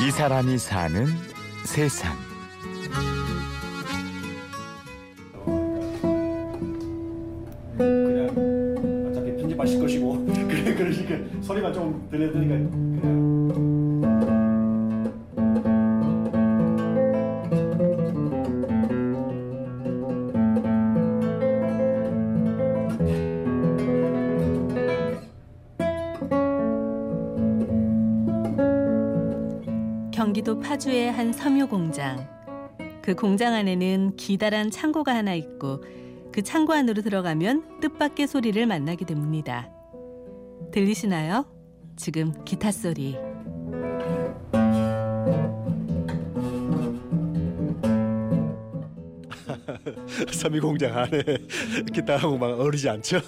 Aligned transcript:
이 0.00 0.10
사람이 0.10 0.58
사는 0.58 1.06
세상. 1.64 2.16
그냥 7.76 9.08
어차피 9.10 9.36
편집하실 9.36 9.80
것이고 9.80 10.26
그래 10.48 10.74
그러니까 10.74 11.42
소리만 11.42 11.72
좀 11.72 12.06
들려야 12.10 12.32
되니까 12.32 12.54
그냥 12.54 13.17
경기도 30.18 30.58
파주의 30.58 31.12
한 31.12 31.32
섬유 31.32 31.68
공장. 31.68 32.28
그 33.00 33.14
공장 33.14 33.54
안에는 33.54 34.16
기다란 34.16 34.68
창고가 34.68 35.14
하나 35.14 35.32
있고 35.34 35.84
그 36.32 36.42
창고 36.42 36.72
안으로 36.72 37.02
들어가면 37.02 37.78
뜻밖의 37.78 38.26
소리를 38.26 38.66
만나게 38.66 39.04
됩니다. 39.04 39.70
들리시나요? 40.72 41.46
지금 41.94 42.32
기타 42.44 42.72
소리. 42.72 43.12
섬유 50.32 50.60
공장 50.60 50.98
안에 50.98 51.22
기타 51.94 52.18
공방 52.18 52.58
어리지 52.58 52.88
않죠? 52.88 53.20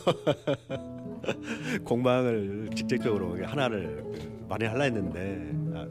공방을 1.86 2.70
직접적으로 2.74 3.38
하나를 3.46 4.02
많이 4.48 4.64
하려 4.64 4.82
했는데 4.82 5.52
아, 5.72 5.86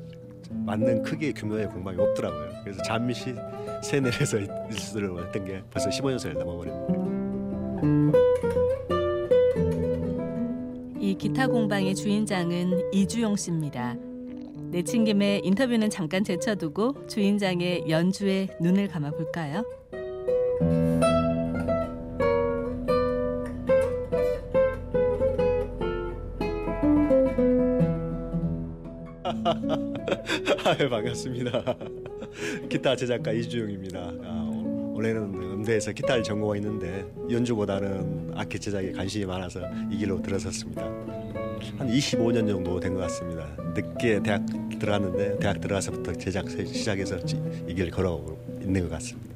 맞는 0.50 1.04
크기의 1.04 1.34
규모의 1.34 1.68
공방이 1.68 2.00
없더라고요. 2.00 2.50
그래서 2.64 2.82
잠시 2.84 3.36
세내에서 3.84 4.38
일수를 4.70 5.26
했던 5.26 5.46
게 5.46 5.62
벌써 5.72 5.90
15년을 5.90 6.38
넘어버렸네요. 6.38 7.10
이 11.00 11.16
기타 11.16 11.48
공방의 11.48 11.96
주인장은 11.96 12.92
이주용 12.94 13.36
씨입니다. 13.36 13.96
내친 14.72 15.06
김에 15.06 15.42
인터뷰는 15.44 15.90
잠깐 15.90 16.24
제쳐두고 16.24 17.08
주인장의 17.08 17.90
연주에 17.90 18.50
눈을 18.62 18.88
감아 18.90 19.12
볼까요? 19.12 19.64
아, 30.66 30.90
반갑습니다. 30.90 31.64
기타 32.70 32.96
제작가 32.96 33.32
이주용입니다. 33.32 34.00
아, 34.24 34.50
원래는 34.94 35.24
음대에서 35.34 35.92
기타를 35.92 36.24
전공하고 36.24 36.56
있는데 36.58 37.06
연주보다는 37.30 38.32
악기 38.36 38.60
제작에 38.60 38.92
관심이 38.92 39.26
많아서 39.26 39.62
이 39.92 39.98
길로 39.98 40.22
들어섰습니다. 40.22 40.84
한 41.78 41.88
25년 41.90 42.48
정도 42.48 42.80
된 42.80 42.94
것 42.94 43.02
같습니다. 43.02 43.48
늦게 43.76 44.22
대학 44.24 44.46
들어갔는데 44.80 45.40
대학 45.40 45.60
들어가서부터 45.60 46.14
제작 46.14 46.50
시작해서 46.50 47.18
이 47.68 47.74
길을 47.74 47.92
걸어오고 47.92 48.60
있는 48.62 48.84
것 48.84 48.90
같습니다. 48.92 49.30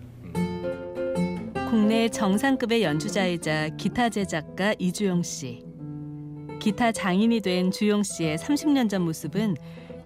국내 1.70 2.08
정상급의 2.08 2.84
연주자이자 2.84 3.70
기타 3.78 4.10
제작가 4.10 4.76
이주용 4.78 5.24
씨. 5.24 5.64
기타 6.60 6.92
장인이 6.94 7.42
된 7.42 7.72
주용 7.72 8.04
씨의 8.04 8.38
30년 8.38 8.90
전 8.90 9.02
모습은 9.02 9.56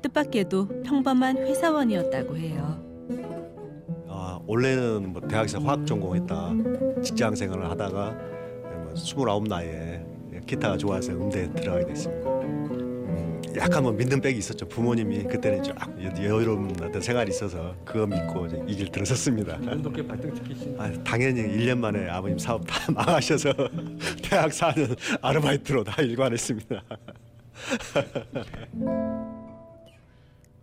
뜻밖에도 0.07 0.67
평범한 0.83 1.37
회사원이었다고 1.37 2.37
해요. 2.37 2.83
아, 4.07 4.39
원래는 4.45 5.13
뭐 5.13 5.21
대학에서 5.21 5.59
화학 5.59 5.85
전공했다 5.85 6.53
직장 7.03 7.35
생활을 7.35 7.69
하다가 7.69 8.11
뭐 8.83 8.93
29 8.95 9.47
나이에 9.47 10.05
기타가 10.45 10.77
좋아서 10.77 11.11
음대에 11.11 11.51
들어가게 11.51 11.87
됐습니다. 11.87 12.29
음, 12.29 13.41
약간 13.57 13.83
뭐 13.83 13.91
믿는 13.91 14.21
백이 14.21 14.37
있었죠. 14.39 14.67
부모님이 14.67 15.23
그때는 15.23 15.61
쫙 15.63 15.75
여유로운 16.01 16.71
어떤 16.81 17.01
생활이 17.01 17.29
있어서 17.31 17.75
그거 17.83 18.07
믿고 18.07 18.47
이길 18.65 18.89
들어섰습니다. 18.89 19.57
운동계 19.57 20.07
발등시키신 20.07 20.75
아, 20.79 20.91
당연히 21.03 21.41
1년 21.41 21.79
만에 21.79 22.07
아버님 22.07 22.37
사업 22.37 22.65
다 22.65 22.75
망하셔서 22.93 23.51
대학 24.23 24.51
4년 24.51 24.95
아르바이트로 25.21 25.83
다 25.83 26.01
일관했습니다. 26.01 26.81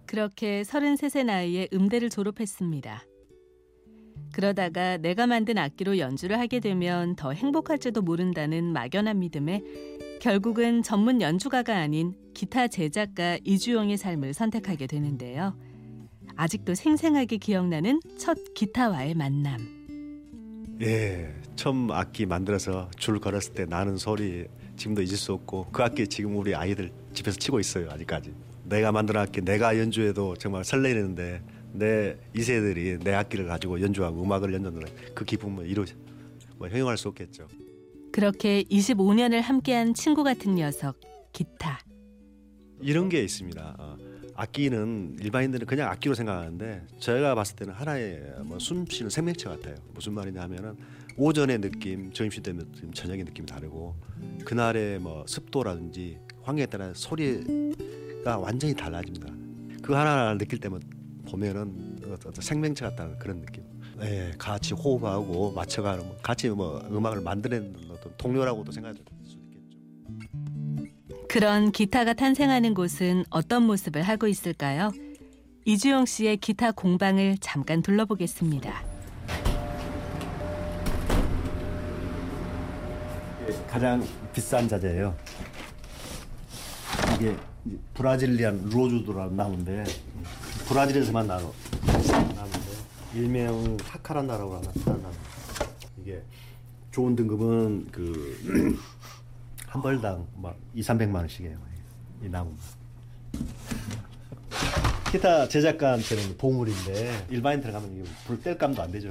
그렇게 0.07 0.63
33세 0.63 1.25
나이에 1.25 1.69
음대를 1.73 2.11
졸업했습니다. 2.11 3.05
그러다가 4.33 4.97
내가 4.97 5.27
만든 5.27 5.59
악기로 5.59 5.99
연주를 5.99 6.39
하게 6.41 6.59
되면 6.61 7.15
더 7.15 7.33
행복할지도 7.33 8.03
모른다는 8.03 8.73
막연한 8.73 9.21
믿음에 9.21 9.63
결국은 10.21 10.83
전문 10.83 11.21
연주가가 11.21 11.77
아닌 11.77 12.15
기타 12.35 12.67
제작가 12.67 13.39
이주용의 13.45 13.97
삶을 13.97 14.35
선택하게 14.35 14.87
되는데요. 14.87 15.57
아직도 16.37 16.75
생생하게 16.75 17.37
기억나는 17.37 18.01
첫 18.19 18.37
기타와의 18.55 19.15
만남. 19.15 19.59
예, 20.81 21.33
처음 21.55 21.91
악기 21.93 22.27
만들어서 22.27 22.91
줄 22.97 23.21
걸었을 23.21 23.55
때 23.55 23.65
나는 23.67 23.97
소리 23.97 24.47
지금도 24.77 25.03
잊을 25.03 25.17
수 25.17 25.33
없고 25.33 25.69
그 25.71 25.83
악기 25.85 26.09
지금 26.09 26.37
우리 26.37 26.55
아이들 26.55 26.91
집에서 27.13 27.39
치고 27.39 27.61
있어요 27.61 27.89
아직까지. 27.91 28.35
내가 28.65 28.93
악기 29.17 29.41
내가 29.41 29.79
연주해도 29.79 30.37
정말 30.37 30.65
설레는데 30.65 31.43
내 31.73 32.17
이세들이 32.35 32.99
내 33.01 33.15
악기를 33.15 33.47
가지고 33.47 33.81
연주하고 33.81 34.23
음악을 34.23 34.55
연주하는 34.55 34.83
그 35.15 35.25
기쁨을 35.25 35.69
이루 35.69 35.85
뭐 36.57 36.69
형용할 36.69 36.97
수 36.97 37.09
없겠죠. 37.09 37.49
그렇게 38.13 38.63
25년을 38.65 39.41
함께한 39.41 39.95
친구 39.95 40.23
같은 40.23 40.55
녀석 40.55 41.01
기타. 41.33 41.81
이런 42.81 43.09
게 43.09 43.23
있습니다. 43.23 43.77
어, 43.79 43.97
악기는 44.37 45.19
일반인들은 45.21 45.67
그냥 45.67 45.91
악기로 45.91 46.15
생각하는데 46.15 46.87
제가 47.01 47.35
봤을 47.35 47.57
때는 47.57 47.75
하나의 47.75 48.23
뭐 48.45 48.59
숨쉬는 48.59 49.11
생명체 49.11 49.49
같아요. 49.49 49.75
무슨 49.95 50.13
말이냐 50.13 50.43
하면은 50.43 50.77
오전의 51.17 51.61
느낌, 51.61 52.13
점심 52.13 52.43
때 52.43 52.53
느낌, 52.53 52.93
저녁의 52.93 53.25
느낌이 53.25 53.47
다르고 53.47 53.95
그날의 54.45 54.99
뭐 54.99 55.25
습도라든지 55.27 56.19
환경에 56.43 56.67
따라 56.67 56.93
소리 56.95 57.43
가 58.25 58.39
완전히 58.39 58.75
달라집니다. 58.75 59.27
그 59.83 59.93
하나하나 59.93 60.39
느낄 60.39 60.59
때면 60.59 60.81
보면은 61.31 61.99
어떤 62.11 62.33
생명체 62.33 62.87
같다는 62.87 63.19
그런 63.19 63.43
느낌. 63.43 63.63
예, 64.01 64.33
같이 64.39 64.73
호흡하고 64.73 65.53
맞춰가는 65.53 66.05
뭐 66.05 66.17
같이 66.23 66.49
뭐 66.49 66.81
음악을 66.91 67.21
만드는 67.21 67.77
어떤 67.91 68.17
동료라고도 68.17 68.73
생각할 68.73 68.97
수도 68.97 69.13
있겠죠. 69.15 69.39
그런 71.29 71.71
기타가 71.71 72.15
탄생하는 72.15 72.73
곳은 72.73 73.25
어떤 73.29 73.65
모습을 73.65 74.03
하고 74.03 74.27
있을까요? 74.27 74.91
이주용 75.67 76.07
씨의 76.07 76.39
기타 76.39 76.73
공방을 76.73 77.37
잠깐 77.41 77.83
둘러보겠습니다. 77.83 78.83
가장 83.69 84.03
비싼 84.33 84.67
자재예요. 84.67 85.15
이게 87.17 87.37
브라질리안 87.95 88.69
로주도라는 88.71 89.37
나무인데 89.37 89.85
브라질에서만 90.69 91.27
나는 91.27 91.47
나무인데 91.87 92.75
일명 93.15 93.77
타카란 93.79 94.27
나라고 94.27 94.57
하나 94.57 94.71
다른 94.85 95.03
나무. 95.03 95.15
이게 96.01 96.23
좋은 96.91 97.17
등급은 97.17 97.87
그 97.91 98.79
한 99.67 99.83
벌당 99.83 100.27
막 100.37 100.57
2, 100.75 100.83
300만 100.83 101.15
원씩이에요. 101.17 101.59
이 102.25 102.29
나무. 102.29 102.53
기타 105.11 105.47
제작가한테는 105.49 106.37
보물인데 106.39 107.27
일반인들 107.31 107.71
가면 107.73 107.97
이거 107.97 108.05
불 108.27 108.41
뗄감도 108.43 108.83
안 108.83 108.91
되죠. 108.91 109.11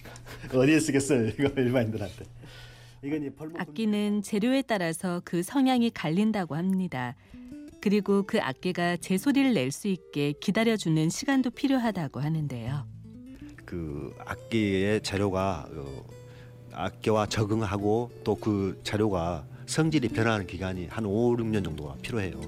어디에 0.54 0.78
쓰겠어요 0.78 1.28
이거 1.28 1.48
일반인들한테. 1.56 2.24
이건 3.02 3.24
이 3.24 3.30
벌목 3.30 3.60
악기는 3.60 4.22
재료에 4.22 4.62
따라서 4.62 5.22
그 5.24 5.42
성향이 5.42 5.90
갈린다고 5.90 6.56
합니다. 6.56 7.14
그리고 7.80 8.24
그 8.26 8.40
악기가 8.40 8.96
제 8.96 9.16
소리를 9.18 9.54
낼 9.54 9.70
수 9.70 9.88
있게 9.88 10.32
기다려주는 10.40 11.10
시간도 11.10 11.50
필요하다고 11.50 12.20
하는데요. 12.20 12.86
그 13.64 14.14
악기의 14.24 15.02
재료가 15.02 15.68
어, 15.70 16.04
악기와 16.72 17.26
적응하고 17.26 18.10
또 18.24 18.34
그 18.36 18.80
재료가 18.82 19.44
성질이 19.66 20.08
변하는 20.08 20.46
기간이 20.46 20.86
한 20.86 21.04
5, 21.04 21.36
6년 21.36 21.62
정도가 21.64 21.96
필요해요. 22.00 22.40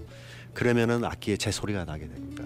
그러면은 0.55 1.05
악기에 1.05 1.37
제 1.37 1.51
소리가 1.51 1.85
나게 1.85 2.09
됩니다. 2.09 2.45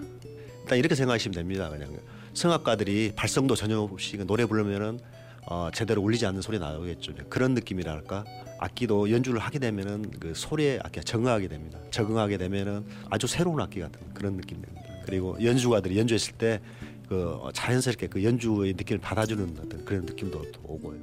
일단 0.61 0.77
이렇게 0.77 0.95
생각하시면 0.95 1.33
됩니다. 1.35 1.69
그냥 1.69 1.95
성악가들이 2.33 3.13
발성도 3.15 3.55
전혀 3.55 3.79
없이 3.79 4.17
노래 4.17 4.45
부르면은 4.45 4.99
어, 5.47 5.69
제대로 5.73 6.01
울리지 6.01 6.25
않는 6.25 6.41
소리 6.41 6.59
나오겠죠. 6.59 7.13
그런 7.29 7.53
느낌이랄까. 7.53 8.25
악기도 8.59 9.11
연주를 9.11 9.39
하게 9.39 9.59
되면은 9.59 10.11
그 10.19 10.33
소리에 10.33 10.79
악기가 10.83 11.03
적응하게 11.03 11.47
됩니다. 11.47 11.79
적응하게 11.91 12.37
되면은 12.37 12.85
아주 13.09 13.27
새로운 13.27 13.59
악기 13.61 13.79
같은 13.79 14.01
그런 14.13 14.37
느낌 14.37 14.61
됩니다. 14.61 14.81
그리고 15.05 15.37
연주가들이 15.43 15.97
연주했을 15.97 16.33
때 16.33 16.59
그 17.07 17.39
자연스럽게 17.53 18.07
그 18.07 18.23
연주의 18.23 18.73
느낌을 18.73 18.99
받아주는 18.99 19.57
어떤 19.59 19.85
그런 19.85 20.05
느낌도 20.05 20.51
또 20.51 20.61
오고요. 20.63 20.99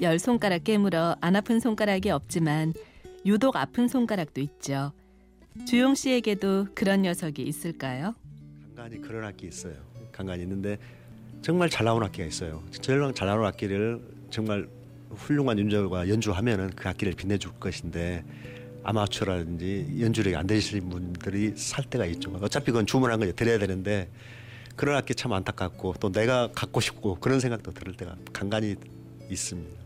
열 0.00 0.18
손가락 0.18 0.64
깨물어 0.64 1.16
안 1.20 1.36
아픈 1.36 1.60
손가락이 1.60 2.10
없지만 2.10 2.72
유독 3.24 3.56
아픈 3.56 3.86
손가락도 3.86 4.40
있죠. 4.40 4.92
주용 5.66 5.94
씨에게도 5.94 6.68
그런 6.74 7.02
녀석이 7.02 7.42
있을까요? 7.42 8.14
간간히 8.74 9.00
그런 9.00 9.24
악기 9.24 9.46
있어요. 9.46 9.74
간간히 10.10 10.42
있는데 10.42 10.78
정말 11.42 11.68
잘 11.68 11.84
나온 11.84 12.02
악기가 12.02 12.26
있어요. 12.26 12.62
정말 12.70 13.12
잘 13.14 13.26
나온 13.26 13.44
악기를 13.44 14.00
정말 14.30 14.68
훌륭한 15.10 15.58
연주가 15.58 16.08
연주하면은 16.08 16.70
그 16.70 16.88
악기를 16.88 17.14
빛내줄 17.14 17.52
것인데 17.58 18.24
아마추어라든지 18.84 19.96
연주력이 20.00 20.36
안 20.36 20.46
되시는 20.46 20.88
분들이 20.88 21.52
살 21.56 21.84
때가 21.84 22.06
있죠. 22.06 22.30
어차피 22.40 22.66
그건 22.66 22.86
주문한 22.86 23.18
거 23.18 23.30
드려야 23.32 23.58
되는데 23.58 24.08
그런 24.76 24.96
악기 24.96 25.14
참 25.14 25.32
안타깝고 25.32 25.96
또 26.00 26.10
내가 26.10 26.50
갖고 26.52 26.80
싶고 26.80 27.16
그런 27.16 27.40
생각도 27.40 27.72
들을 27.72 27.94
때가 27.94 28.16
간간히 28.32 28.76
있습니다. 29.28 29.82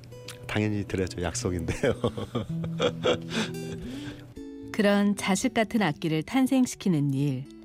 당연히 0.46 0.84
드려죠 0.84 1.22
약속인데요. 1.22 1.92
그런 4.72 5.16
자식 5.16 5.54
같은 5.54 5.82
악기를 5.82 6.22
탄생시키는 6.22 7.14
일. 7.14 7.55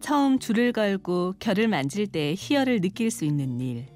처음 0.00 0.38
줄을 0.38 0.72
걸고 0.72 1.34
결을 1.38 1.68
만질 1.68 2.06
때 2.06 2.34
희열을 2.36 2.80
느낄 2.80 3.10
수 3.10 3.24
있는 3.24 3.60
일. 3.60 3.86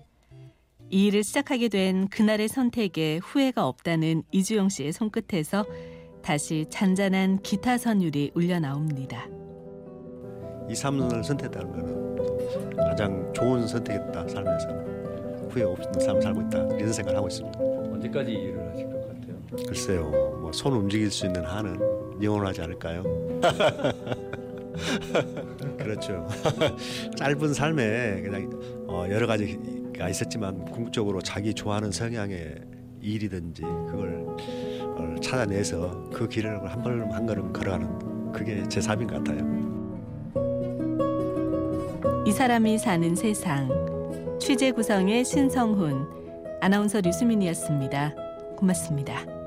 이 0.91 1.07
일을 1.07 1.23
시작하게 1.23 1.69
된 1.69 2.09
그날의 2.09 2.49
선택에 2.49 3.21
후회가 3.23 3.67
없다는 3.67 4.25
이주영 4.33 4.71
씨의 4.71 4.93
손끝에서 4.93 5.65
다시 6.23 6.67
잔잔한 6.69 7.41
기타 7.43 7.79
선율이 7.79 8.33
울려 8.35 8.59
나옵니다. 8.59 9.27
이 10.69 10.75
삶을 10.75 11.23
선택했다는 11.23 11.73
거는 11.73 12.77
가장 12.77 13.33
좋은 13.33 13.67
선택이었다 13.67 14.27
삶에서 14.29 14.69
후회 15.49 15.63
없는 15.65 15.93
삶을 16.01 16.23
살고 16.23 16.41
있다 16.43 16.59
이런 16.77 16.93
생각을 16.93 17.17
하고 17.19 17.29
있습니다. 17.29 17.59
언제까지 17.61 18.33
이 18.33 18.35
일을 18.35 18.71
하실 18.73 18.87
것 18.91 19.01
같아요? 19.09 19.67
글쎄요, 19.69 20.11
뭐 20.41 20.51
손 20.53 20.73
움직일 20.73 21.11
수 21.11 21.27
있는 21.27 21.45
한은 21.45 21.79
영원하지 22.23 22.63
않을까요? 22.63 23.05
그렇죠. 25.79 26.27
짧은 27.17 27.55
삶에 27.55 28.23
그냥 28.23 28.51
어, 28.87 29.07
여러 29.09 29.27
가지가 29.27 30.09
있었지만 30.09 30.65
궁극적으로 30.67 31.21
자기 31.21 31.55
좋아하는 31.55 31.91
성향의 31.91 32.57
일이든지 33.01 33.63
그걸 33.63 34.27
어, 34.81 35.15
찾아내서 35.23 36.11
그 36.13 36.29
길을 36.29 36.71
한 36.71 36.83
걸음 36.83 37.11
한 37.11 37.27
걸음 37.27 37.53
걸어가는 37.53 38.33
그게 38.33 38.63
제 38.69 38.81
삶인 38.81 39.09
것 39.09 39.17
같아요. 39.25 39.61
이 42.27 42.33
사람이 42.33 42.79
사는 42.79 43.15
세상. 43.15 43.69
취재 44.39 44.71
구성의 44.71 45.25
신성훈, 45.25 46.07
아나운서 46.61 47.01
류수민이었습니다. 47.01 48.15
고맙습니다. 48.57 49.40